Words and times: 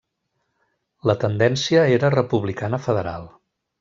La 1.09 1.15
tendència 1.25 1.83
era 1.99 2.13
republicana 2.17 2.81
federal. 2.87 3.29